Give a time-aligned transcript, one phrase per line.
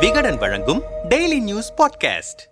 [0.00, 2.42] விகடன் வழங்கும் daily news podcast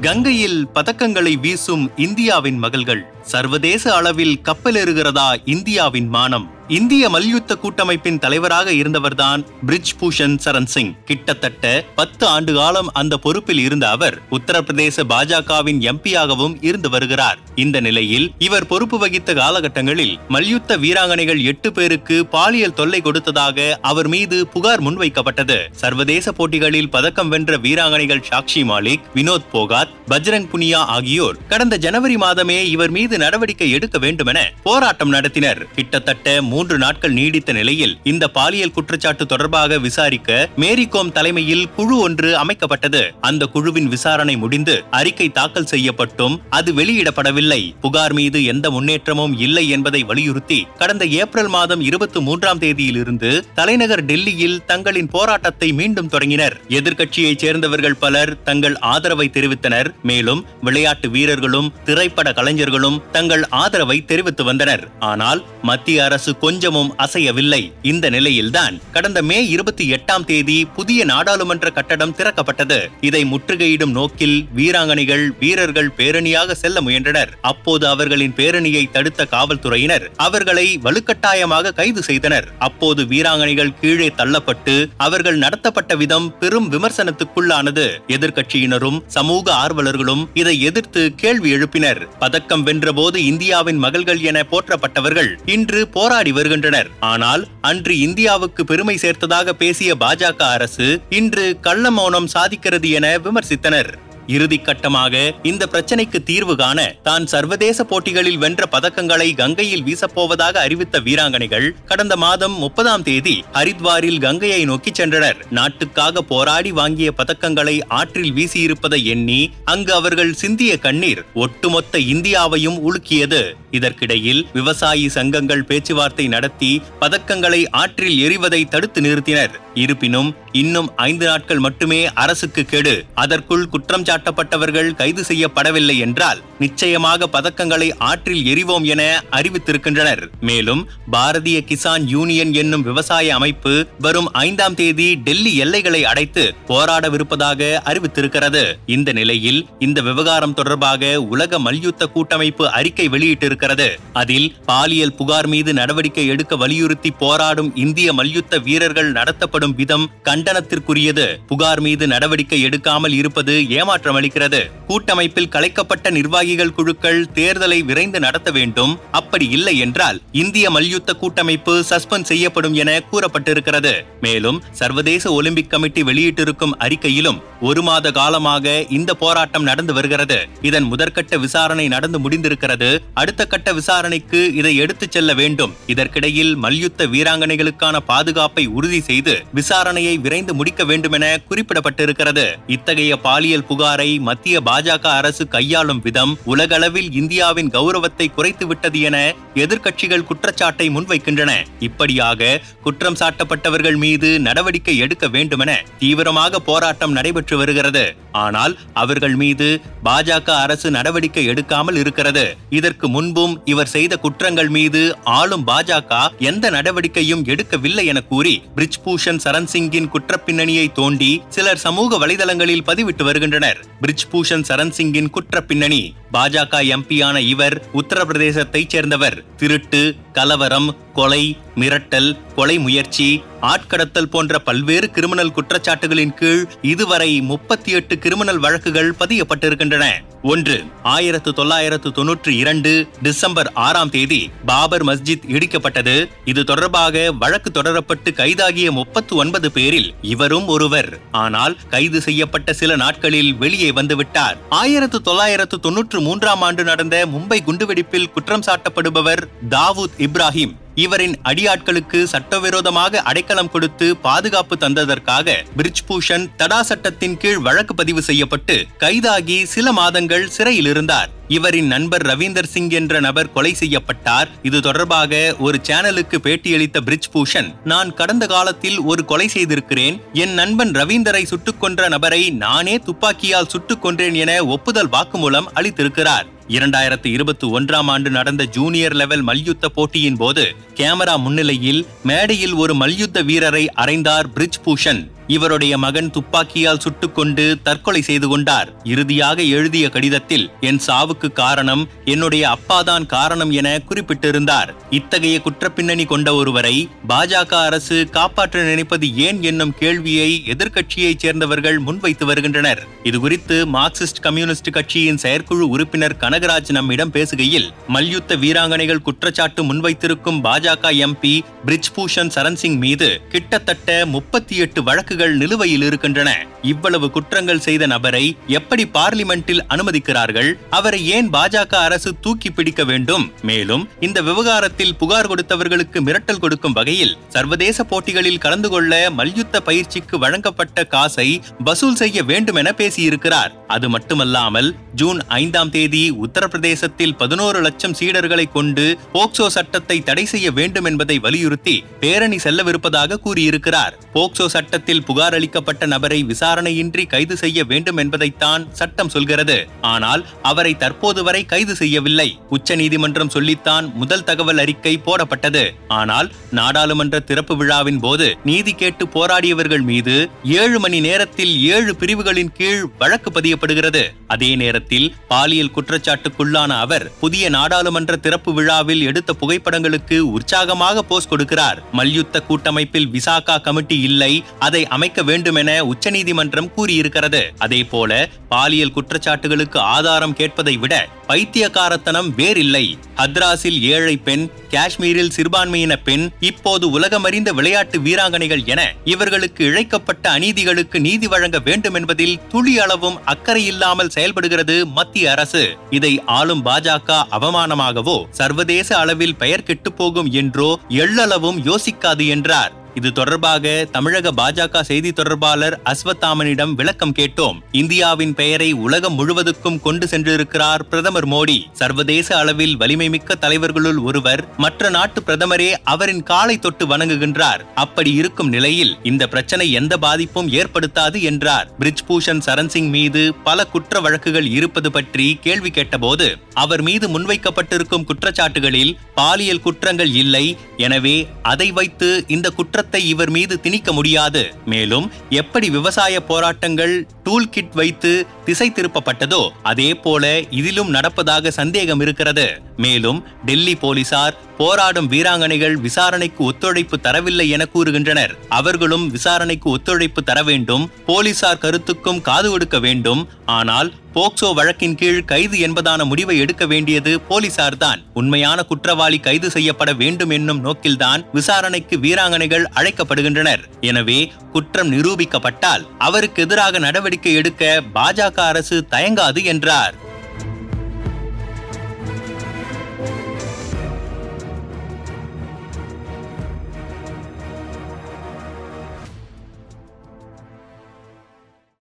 [0.00, 6.55] கங்கையில் பதக்கங்களை வீசும் இந்தியாவின் மகள்கள் சர்வதேச அளவில் கப்பலேறுகிறதா இந்தியாவின் மானம்?
[6.68, 13.58] இந்திய மல்யுத்த கூட்டமைப்பின் தலைவராக இருந்தவர்தான் பிரிஜ் பூஷன் சரண் சிங் கிட்டத்தட்ட பத்து ஆண்டு காலம் அந்த பொறுப்பில்
[13.58, 17.38] இருந்த அவர் உத்தரப்பிரதேச பாஜகவின் எம்பியாகவும் இருந்து வருகிறார்.
[17.54, 24.46] இந்த நிலையில் இவர் பொறுப்பு வகித்த காலகட்டங்களில் மல்யுத்த வீராங்கனைகள் எட்டு பேருக்கு பாலியல் தொல்லை கொடுத்ததாக அவர் மீது
[24.46, 25.58] புகார் முன்வைக்கப்பட்டது.
[25.72, 32.64] சர்வதேச போட்டிகளில் பதக்கம் வென்ற வீராங்கனைகள் சாக்ஷி மாலிக் வினோத் போகாத் பஜ்ரங் புனியா ஆகியோர் கடந்த ஜனவரி மாதமே
[32.64, 35.62] இவர் மீது நடவடிக்கை எடுக்க வேண்டுமென போராட்டம் நடத்தினர்.
[35.74, 43.02] கிட்டத்தட்ட மூன்று நாட்கள் நீடித்த நிலையில் இந்த பாலியல் குற்றச்சாட்டு தொடர்பாக விசாரிக்க மேரிகோம் தலைமையில் குழு ஒன்று அமைக்கப்பட்டது.
[43.20, 46.34] அந்த குழுவின் விசாரணை முடிந்து அறிக்கை தாக்கல் செய்யப்பட்டும்.
[46.50, 47.60] அது வெளியிடப்படவில்லை.
[47.80, 54.64] புகார் மீது எந்த முன்னேற்றமும் இல்லை என்பதை வலியுறுத்தி கடந்த ஏப்ரல் மாதம் இருபத்தி மூன்றாம் தேதியிலிருந்து தலைநகர் டெல்லியில்
[54.64, 56.56] தங்களின் போராட்டத்தை மீண்டும் தொடங்கினர்.
[56.68, 59.90] எதிர்க்கட்சியைச் சேர்ந்தவர்கள் பலர் தங்கள் ஆதரவை தெரிவித்தனர்.
[60.02, 64.84] மேலும் விளையாட்டு வீரர்களும் திரைப்பட கலைஞர்களும் தங்கள் ஆதரவை தெரிவித்து வந்தனர்.
[65.12, 67.60] ஆனால் மத்திய அரசு கொஞ்சமும் அசையவில்லை.
[67.82, 72.78] இந்த நிலையில்தான் கடந்த மே இருபத்தி எட்டாம் தேதி புதிய நாடாளுமன்ற கட்டடம் திறக்கப்பட்டது.
[73.00, 77.32] இதை முற்றுகையிடும் நோக்கில் வீராங்கனைகள் வீரர்கள் பேரணியாக செல்ல முயன்றனர்.
[77.40, 82.46] அப்போது அவர்களின் பேரணியை தடுத்த காவல்துறையினர் அவர்களை வலுக்கட்டாயமாக கைது செய்தனர்.
[82.58, 87.86] அப்போது வீராங்கனைகள் கீழே தள்ளப்பட்டு அவர்கள் நடத்தப்பட்ட விதம் பெரும் விமர்சனத்துக்குள்ளானது.
[88.16, 92.02] எதிர்கட்சியினரும் சமூக ஆர்வலர்களும் இதை எதிர்த்து கேள்வி எழுப்பினர்.
[92.18, 96.90] பதக்கம் வென்றபோது இந்தியாவின் மகள்கள் என போற்றப்பட்டவர்கள் இன்று போராடி வருகின்றனர்.
[97.12, 100.88] ஆனால் அன்று இந்தியாவுக்கு பெருமை சேர்த்ததாக பேசிய பாஜக அரசு
[101.20, 103.92] இன்று கள்ள மௌனம் சாதிக்கிறது என விமர்சித்தனர்.
[104.26, 111.68] இறுதி கட்டமாக இந்த பிரச்சனைக்கு தீர்வு காண தான் சர்வதேச போட்டிகளில் வென்ற பதக்கங்களை கங்கையில் வீசப்போவதாக அறிவித்த வீராங்கனைகள்
[111.86, 115.38] கடந்த மாதம் முப்பதாம் தேதி ஹரித்வாரில் கங்கையை நோக்கி சென்றனர்.
[115.50, 123.42] நாட்டுக்காக போராடி வாங்கிய பதக்கங்களை ஆற்றில் வீசியிருப்பதை எண்ணி அங்கு அவர்கள் சிந்திய கண்ணீர் ஒட்டுமொத்த இந்தியாவையும் உலுக்கியது.
[123.70, 129.54] இதற்கிடையில் விவசாயி சங்கங்கள் பேச்சுவார்த்தை நடத்தி பதக்கங்களை ஆற்றில் எறிவதை தடுத்து நிறுத்தினர்.
[129.76, 133.04] இருப்பினும் இன்னும் ஐந்து நாட்கள் மட்டுமே அரசுக்கு கெடு.
[133.14, 140.22] அதற்குள் குற்றம் சாட்டப்பட்டவர்கள் கைது செய்யப்படவில்லை என்றால் நிச்சயமாக பதக்கங்களை ஆற்றில் எறிவோம் என அறிவித்திருக்கின்றனர்.
[140.40, 148.64] மேலும் பாரதிய கிசான் யூனியன் என்னும் விவசாய அமைப்பு வரும் ஐந்தாம் தேதி டெல்லி எல்லைகளை அடைத்து போராடவிருப்பதாக அறிவித்திருக்கிறது.
[148.86, 153.88] இந்த நிலையில் இந்த விவகாரம் தொடர்பாக உலக மல்யுத்த கூட்டமைப்பு அறிக்கை வெளியிட்டிருக்கிறது.
[154.12, 161.26] அதில் பாலியல் புகார் மீது நடவடிக்கை எடுக்க வலியுறுத்தி போராடும் இந்திய மல்யுத்த வீரர்கள் நடத்தப்படும் செயல்படும் விதம் கண்டனத்திற்குரியது.
[161.46, 164.60] புகார் மீது நடவடிக்கை எடுக்காமல் இருப்பது ஏமாற்றமளிக்கிறது.
[164.86, 168.98] கூட்டமைப்பில் கலைக்கப்பட்ட நிர்வாகிகள் குழுக்கள் தேர்தலை விரைந்து நடத்த வேண்டும்.
[169.10, 173.94] அப்படி இல்லை என்றால் இந்திய மல்யுத்த கூட்டமைப்பு சஸ்பெண்ட் செய்யப்படும் என கூறப்பட்டிருக்கிறது.
[174.20, 180.38] மேலும் சர்வதேச ஒலிம்பிக் கமிட்டி வெளியிட்டிருக்கும் அறிக்கையிலும் ஒரு மாத காலமாக இந்த போராட்டம் நடந்து வருகிறது.
[180.62, 182.90] இதன் முதற்கட்ட விசாரணை நடந்து முடிந்திருக்கிறது.
[183.14, 185.74] அடுத்த கட்ட விசாரணைக்கு இதை எடுத்துச் செல்ல வேண்டும்.
[185.86, 192.46] இதற்கிடையில் மல்யுத்த வீராங்கனைகளுக்கான பாதுகாப்பை உறுதி செய்து விசாரணையை விரைந்து முடிக்க வேண்டுமென குறிப்பிடப்பட்டிருக்கிறது.
[192.76, 199.16] இத்தகைய பாலியல் புகாரை மத்திய பாஜக அரசு கையாளும் விதம் உலகளவில் இந்தியாவின் கௌரவத்தை குறைத்து விட்டது என
[199.64, 201.52] எதிர்க்கட்சிகள் குற்றச்சாட்டை முன்வைக்கின்றன.
[201.88, 208.04] இப்படியாக குற்றம் சாட்டப்பட்டவர்கள் மீது நடவடிக்கை எடுக்க வேண்டுமென தீவிரமாக போராட்டம் நடைபெற்று வருகிறது.
[208.44, 209.68] ஆனால் அவர்கள் மீது
[210.04, 212.44] பாஜக அரசு நடவடிக்கை எடுக்காமல் இருக்கிறது.
[212.78, 215.02] இதற்கு முன்பும் இவர் செய்த குற்றங்கள் மீது
[215.38, 222.82] ஆளும் பாஜக எந்த நடவடிக்கையும் எடுக்கவில்லை என கூறி பிரிஜ்பூஷன் சரண் சிங்கின் குற்றப்பின்னணியை தோண்டி சிலர் சமூக வலைதளங்களில்
[222.86, 223.84] பதிவிட்டு வருகின்றனர்.
[224.02, 226.10] பிரிஜ் பூஷன் சரண் சிங்கின் குற்றப்பின்னணி.
[226.32, 229.44] பாஜக எம்பியான இவர் உத்தரப்பிரதேசத்தைச் சேர்ந்தவர்.
[229.56, 231.44] திருட்டு கலவரம் கொலை
[231.80, 233.28] மிரட்டல் கொலை முயற்சி
[233.62, 240.06] ஆட்கடத்தல் போன்ற பல்வேறு கிரிமினல் குற்றச்சாட்டுகளின் கீழ் இதுவரை முப்பத்தி எட்டு கிரிமினல் வழக்குகள் பதியப்பட்டிருக்கின்றன.
[240.42, 246.28] ஒன்று ஆயிரத்து தொள்ளாயிரத்து தொன்னூற்றி இரண்டு டிசம்பர் ஆறாம் தேதி பாபர் மஸ்ஜித் இடிக்கப்பட்டது.
[246.44, 251.10] இது தொடர்பாக வழக்கு தொடரப்பட்டு கைதாகிய முப்பத்து ஒன்பது பேரில் இவரும் ஒருவர்.
[251.30, 254.58] ஆனால் கைது செய்யப்பட்ட சில நாட்களில் வெளியே வந்துவிட்டார்.
[254.68, 263.20] ஆயிரத்து தொள்ளாயிரத்து தொன்னூற்று மூன்றாம் ஆண்டு நடந்த மும்பை குண்டுவெடிப்பில் குற்றம் சாட்டப்படுபவர் தாவூத் இப்ராஹிம் இவரின் அடியாட்களுக்கு சட்டவிரோதமாக
[263.20, 270.86] அடைக்கலம் கொடுத்து பாதுகாப்பு தந்ததற்காக பிரிஜ்பூஷன் தடா சட்டத்தின் கீழ் வழக்கு பதிவு செய்யப்பட்டு கைதாகி சில மாதங்கள் சிறையில்
[270.86, 274.48] இருந்தார் இவரின் நண்பர் ரவீந்தர் சிங் என்ற நபர் கொலை செய்யப்பட்டார்.
[274.62, 280.20] இது தொடர்பாக ஒரு சேனலுக்கு பேட்டியளித்த பிரிஜ் பூஷன் நான் கடந்த காலத்தில் ஒரு கொலை செய்திருக்கிறேன்.
[280.32, 286.54] என் நண்பன் ரவீந்தரை சுட்டுக் கொன்ற நபரை நானே துப்பாக்கியால் சுட்டுக் கொன்றேன் என ஒப்புதல் வாக்குமூலம் அளித்திருக்கிறார்.
[286.68, 290.64] இரண்டாயிரத்தி இருபத்தி ஒன்றாம் ஆண்டு நடந்த ஜூனியர் லெவல் மல்யுத்த போட்டியின் போது
[290.94, 298.48] கேமரா முன்னிலையில் மேடையில் ஒரு மல்யுத்த வீரரை அறைந்தார் பிரிஜ் பூஷன் இவருடைய மகன் துப்பாக்கியால் சுட்டுக்கொண்டு தற்கொலை செய்து
[298.48, 298.88] கொண்டார்.
[299.04, 304.94] இறுதியாக எழுதிய கடிதத்தில் என் சாவுக்கு காரணம் என்னுடைய அப்பாதான் காரணம் என குறிப்பிட்டிருந்தார்.
[305.10, 313.06] இத்தகைய குற்றப்பின்னணி கொண்ட ஒருவரை பாஜக அரசு காப்பாற்ற நினைப்பது ஏன் என்னும் கேள்வியை எதிர்க்கட்சியைச் சேர்ந்தவர்கள் முன்வைத்து வருகின்றனர்.
[313.24, 321.54] இதுகுறித்து மார்க்சிஸ்ட் கம்யூனிஸ்ட் கட்சியின் செயற்குழு உறுப்பினர் கனகராஜ் நம்மிடம் பேசுகையில் மல்யுத்த வீராங்கனைகள் குற்றச்சாட்டு முன்வைத்திருக்கும் பாஜக எம்பி
[321.86, 326.50] பிரிஜ்பூஷன் சரண் சிங் மீது கிட்டத்தட்ட முப்பத்தி எட்டு வழக்கு வழக்குகள் நிலுவையில் இருக்கின்றன.
[326.90, 328.42] இவ்வளவு குற்றங்கள் செய்த நபரை
[328.78, 330.70] எப்படி பார்லிமெண்டில் அனுமதிக்கிறார்கள்?
[330.98, 333.44] அவரை ஏன் பாஜக அரசு தூக்கி பிடிக்க வேண்டும்?
[333.68, 341.04] மேலும் இந்த விவகாரத்தில் புகார் கொடுத்தவர்களுக்கு மிரட்டல் கொடுக்கும் வகையில் சர்வதேச போட்டிகளில் கலந்து கொள்ள மல்யுத்த பயிற்சிக்கு வழங்கப்பட்ட
[341.14, 341.48] காசை
[341.88, 343.74] வசூல் செய்ய வேண்டும் என பேசியிருக்கிறார்.
[343.96, 344.90] அது மட்டுமல்லாமல்
[345.20, 349.06] ஜூன் ஐந்தாம் தேதி உத்தரப்பிரதேசத்தில் பதினோரு லட்சம் சீடர்களை கொண்டு
[349.36, 354.16] போக்சோ சட்டத்தை தடை செய்ய வேண்டும் என்பதை வலியுறுத்தி பேரணி செல்லவிருப்பதாக கூறியிருக்கிறார்.
[354.34, 359.78] போக்சோ சட்டத்தில் புகார் அளிக்கப்பட்ட நபரை விசாரணையின்றி கைது செய்ய வேண்டும் என்பதைத்தான் சட்டம் சொல்கிறது.
[360.12, 362.48] ஆனால் அவரை தற்போது வரை கைது செய்யவில்லை.
[362.76, 365.84] உச்சநீதிமன்றம் சொல்லித்தான் முதல் தகவல் அறிக்கை போடப்பட்டது.
[366.20, 370.36] ஆனால் நாடாளுமன்ற திறப்பு விழாவின் போது நீதி கேட்டு போராடியவர்கள் மீது
[370.80, 374.22] ஏழு மணி நேரத்தில் ஏழு பிரிவுகளின் கீழ் வழக்கு பதியப்படுகிறது.
[374.54, 382.00] அதே நேரத்தில் பாலியல் குற்றச்சாட்டுக்குள்ளான அவர் புதிய நாடாளுமன்ற திறப்பு விழாவில் எடுத்த புகைப்படங்களுக்கு உற்சாகமாக போஸ் கொடுக்கிறார்.
[382.12, 384.52] மல்யுத்த கூட்டமைப்பில் விசாகா கமிட்டி இல்லை.
[384.86, 387.62] அதை அமைக்க வேண்டும் என உச்சநீதிமன்றம் கூறியிருக்கிறது.
[387.84, 388.32] அதே போல
[388.68, 391.14] பாலியல் குற்றச்சாட்டுகளுக்கு ஆதாரம் கேட்பதை விட
[391.50, 393.04] பைத்தியக்காரத்தனம் வேறில்லை.
[393.36, 401.46] ஹத்ராஸில் ஏழை பெண் காஷ்மீரில் சிறுபான்மையின பெண் இப்போது உலகமறிந்த விளையாட்டு வீராங்கனைகள் என இவர்களுக்கு இழைக்கப்பட்ட அநீதிகளுக்கு நீதி
[401.46, 405.84] வழங்க வேண்டும் என்பதில் துளி அளவும் அக்கறை இல்லாமல் செயல்படுகிறது மத்திய அரசு.
[406.10, 410.90] இதை ஆளும் பாஜக அவமானமாகவோ சர்வதேச அளவில் பெயர் கெட்டுப்போகும் என்றோ
[411.24, 412.94] எள்ளளவும் யோசிக்காது என்றார்.
[413.18, 417.78] இது தொடர்பாக தமிழக பாஜக செய்தி தொடர்பாளர் அஸ்வத்தாமனிடம் விளக்கம் கேட்டோம்.
[418.00, 421.78] இந்தியாவின் பெயரை உலகம் முழுவதுக்கும் கொண்டு சென்றிருக்கிறார் பிரதமர் மோடி.
[422.00, 427.84] சர்வதேச அளவில் வலிமை மிக்க தலைவர்களுள் ஒருவர் மற்ற நாட்டு பிரதமரே அவரின் காலை தொட்டு வணங்குகின்றார்.
[428.04, 431.88] அப்படி இருக்கும் நிலையில் இந்த பிரச்சனை எந்த பாதிப்பும் ஏற்படுத்தாது என்றார்.
[432.02, 436.50] பிரிஜ்பூஷன் சரண்சிங் மீது பல குற்ற வழக்குகள் இருப்பது பற்றி கேள்வி கேட்டபோது
[436.84, 440.64] அவர் மீது முன்வைக்கப்பட்டிருக்கும் குற்றச்சாட்டுகளில் பாலியல் குற்றங்கள் இல்லை
[441.06, 441.36] எனவே
[441.72, 444.62] அதை வைத்து இந்த குற்ற குற்றத்தை இவர் மீது திணிக்க முடியாது.
[444.84, 448.32] மேலும் எப்படி விவசாய போராட்டங்கள் டூல் கிட் வைத்து
[448.68, 450.44] திசை திருப்பப்பட்டதோ அதே போல
[450.80, 452.66] இதிலும் நடப்பதாக சந்தேகம் இருக்கிறது.
[453.04, 458.52] மேலும் டெல்லி போலீசார் போராடும் வீராங்கனைகள் விசாரணைக்கு ஒத்துழைப்பு தரவில்லை என கூறுகின்றனர்.
[458.78, 463.42] அவர்களும் விசாரணைக்கு ஒத்துழைப்பு தர வேண்டும் போலீசார் கருத்துக்கும் காது கொடுக்க வேண்டும்.
[463.78, 470.10] ஆனால் போக்சோ வழக்கின் கீழ் கைது என்பதான முடிவை எடுக்க வேண்டியது போலீசார் தான் உண்மையான குற்றவாளி கைது செய்யப்பட
[470.22, 473.84] வேண்டும் என்னும் நோக்கில்தான் விசாரணைக்கு வீராங்கனைகள் அழைக்கப்படுகின்றனர்.
[474.10, 474.38] எனவே
[474.74, 480.14] குற்றம் நிரூபிக்கப்பட்டால் அவருக்கு எதிராக நடவடிக்கை எடுக்க பாஜக பாஜக அரசு தயங்காது என்றார்.